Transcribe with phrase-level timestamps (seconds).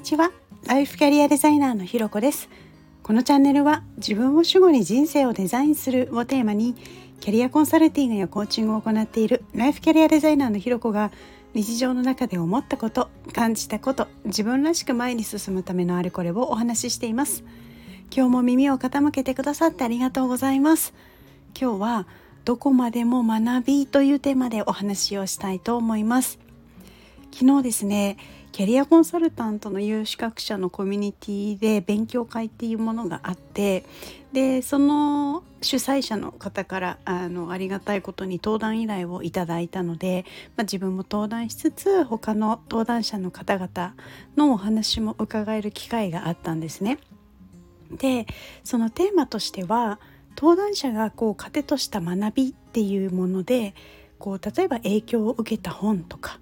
[0.00, 0.30] にちは。
[0.66, 2.48] ライフキャリアデザイナーのひろこです。
[3.02, 6.74] このチャンネルは自分を主語に人生をデザインするをテーマに
[7.20, 11.12] キャリアコンサルティングやコーチングを行っているライフキャリアデザイナーのひろこが
[11.52, 17.44] 日常の中で思ったこと感じたこと自分らしく前に進むためのあれこれをお話ししています。
[18.10, 20.94] 今日も耳を傾けてくださってありがとうございます。
[21.54, 22.06] 今日は
[22.46, 26.38] どこまでも学びというテーマでお話をしたいと思います。
[27.32, 28.16] 昨日ですね
[28.52, 33.84] キャリアコンサルタントの有資格者のコミュニティで勉強会っていうものがあって
[34.32, 40.24] でその主催者の方からあのありがたいことに登壇依頼をいただいたので、
[40.56, 43.94] まあ、自分も登壇しつつ他の登壇者の方々
[44.36, 46.98] のお話も伺える機会があったんですね。
[47.90, 48.26] で
[48.64, 50.00] そのテーマとしては
[50.36, 53.74] 登壇者がこう糧とした学びっていうもので
[54.18, 56.38] こう例えば影響を受けた本とか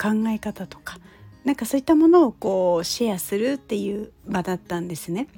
[0.00, 0.98] 考え方とか
[1.44, 5.28] なんかそういったものをこうシェアするっていう場だったんですね。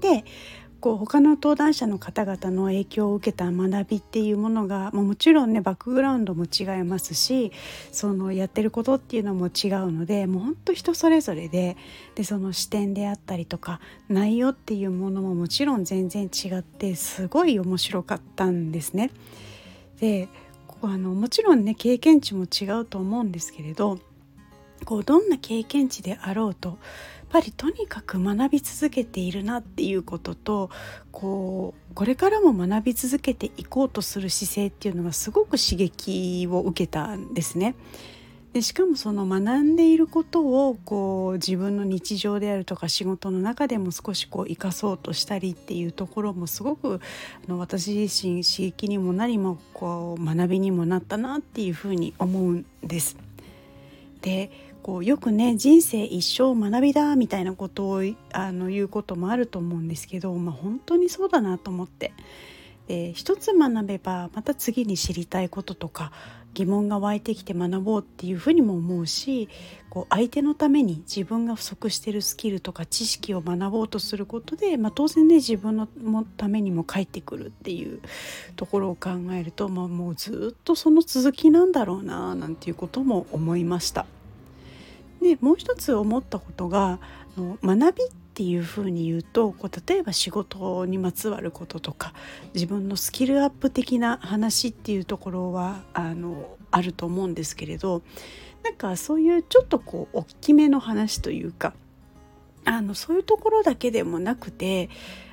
[0.00, 0.24] で
[0.80, 7.50] こう他の登壇者の方々の影響を受けた学びっていうものがもちろんねバックグラウンドも違いますし
[7.92, 11.76] そのやってることっていうのも違うのでもうほんと人それぞれで
[12.14, 19.10] でその視点であったりとか内容っていうものももちろん全然違ってすごい面白かったんですね。
[19.98, 20.28] で
[20.82, 23.98] あのもちろんね経験値も違うと思うんですけれど
[24.84, 26.78] こうどんな経験値であろうとやっ
[27.30, 30.70] ぱりとにかく学び続けているなっていうことと
[31.10, 37.74] こうこれからも学び続けていこうとする姿勢っていうのはすごく刺激を受けたんですね。
[38.56, 47.02] でしかもその学んでいることをこう自分の日常であるとか仕事の中でも少しこう生かそうとしたりっていうところもすごく
[47.46, 53.18] あの私自身刺激にもなりもこう学びにもなったなっていうふうに思うんです。
[54.22, 54.50] で
[54.82, 62.14] こうよくね人生一生学びだみたいなことをあの言うこともあると思うんですけど、まあ、本当にそうだなと思って
[62.88, 66.12] で一つ学べばまた次に知りたいこととか
[66.54, 69.50] 疑問が湧いてきて学ぼうっていうふうにも思うし
[69.90, 75.86] こう相手のために自分が不足してるスキルとか知識を学ぼうとすることで、まあ、当然ね自分の
[76.38, 78.00] ためにも返ってくるっていう
[78.56, 84.06] ところを考えると、まあ、もうずっとその続きなんだろうななんていうことも思いました。
[85.20, 87.00] でもう一つ思ったことが
[87.36, 92.12] 学びっていうふうに言うとこう例えば仕事にまつわることとか
[92.52, 98.02] 自分のスキルアップ的な話っていうところはあのあると思うんですけれど
[98.62, 101.72] なんかそういうちょっとこう大きめの話というか
[102.66, 104.90] あのそういうところだけでもなくて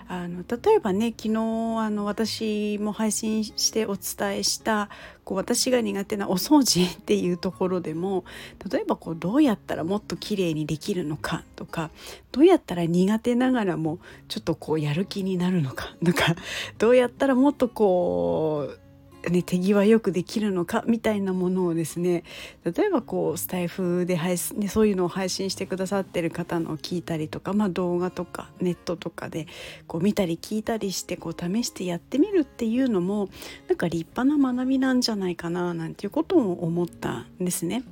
[0.08, 4.90] あの例えばね昨日あの私も配信してお伝えした
[5.24, 8.25] こう私が苦手なお掃除っていうところでも
[8.69, 11.90] 例えばこうどうやったらもっと綺麗にできるのかとか
[12.31, 16.36] どうやったら苦手ながらもちょっとこうやる気になるのかとか
[16.78, 18.82] どうやったらもっとこう
[19.29, 22.23] ね、手際よくできるのかみたいなものをですね
[22.66, 29.47] 例えばこうスタイフで配信、ね、そういうのを配信してくださってる方のを聞いたりとか、まあ、動画とかネットとかで
[29.88, 33.29] こう見たり聞いたりしてこう試してやってみるっていうのも
[33.67, 37.83] なんか立派な学びなんじゃないかななんていうことも思ったんですね。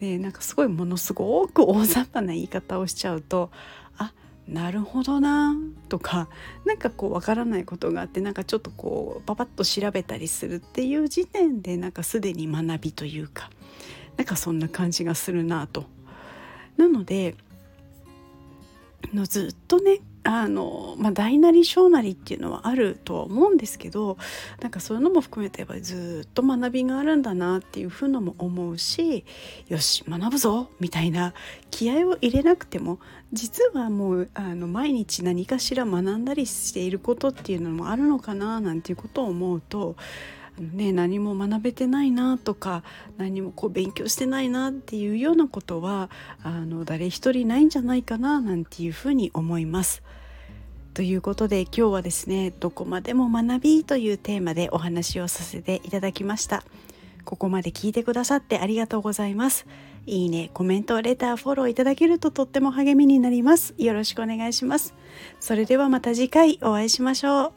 [0.00, 3.50] でなんかすごいものすごく大雑把な言い方をしちゃうと
[4.48, 5.56] なるほどな
[5.88, 6.28] とか
[6.64, 13.50] なんかこうわからないことがあってなんかちょっとこうパパッと調べたりするっていう時点でなんかすでに学びというか
[14.16, 15.84] なんかそんな感じがするなと。
[16.76, 17.34] なので
[19.14, 24.18] のずっとねあの、まあ、大なり小なりっていうのはあるとは思うんですけど
[24.60, 29.24] なんかそういうのも含めてやっぱりずっと学びがあるんだなっていうふうのも思うし
[29.68, 31.32] よし学ぶぞみたいな
[31.70, 32.98] 気合を入れなくても
[33.32, 39.96] 実はもうあの毎日何かしら学んだりしていることっていうのもあるのかななんていうことを思うと
[40.58, 42.82] ね、何も学べてないなとか
[43.18, 46.10] 何もこう勉強してないなっていうようなことは
[46.42, 50.02] あの誰一人ないんじゃないかななんていうふうに思います。
[50.94, 56.64] ということで今日はですね「どこまでも学び」というテーマでお話をさせていただきました。
[57.26, 59.66] ここまで聞いてくださってありがとうございます。
[60.06, 63.74] いいね、コメント、レター、フォローいただけるととっても励みになります。
[63.76, 64.94] よろしくお願いします。
[65.40, 67.55] それではまた次回お会いしましょう。